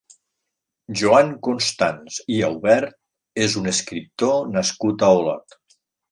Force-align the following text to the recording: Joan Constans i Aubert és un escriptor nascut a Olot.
Joan 1.01 1.27
Constans 1.47 2.15
i 2.37 2.39
Aubert 2.49 2.97
és 3.47 3.57
un 3.61 3.73
escriptor 3.75 4.39
nascut 4.55 5.05
a 5.09 5.15
Olot. 5.19 5.59